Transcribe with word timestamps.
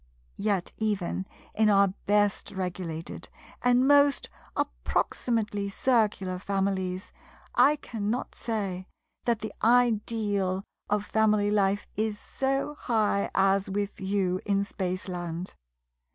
Yet 0.37 0.73
even 0.77 1.27
in 1.53 1.69
our 1.69 1.89
best 2.07 2.49
regulated 2.49 3.29
and 3.61 3.87
most 3.87 4.31
approximately 4.55 5.69
Circular 5.69 6.39
families 6.39 7.11
I 7.53 7.75
cannot 7.75 8.33
say 8.33 8.87
that 9.25 9.41
the 9.41 9.53
ideal 9.63 10.63
of 10.89 11.05
family 11.05 11.51
life 11.51 11.85
is 11.95 12.17
so 12.17 12.73
high 12.79 13.29
as 13.35 13.69
with 13.69 13.99
you 14.01 14.41
in 14.43 14.63
Spaceland. 14.63 15.53